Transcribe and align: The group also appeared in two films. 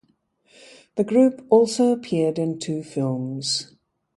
The 0.95 1.03
group 1.03 1.45
also 1.51 1.91
appeared 1.91 2.39
in 2.39 2.57
two 2.57 2.81
films. 2.81 3.75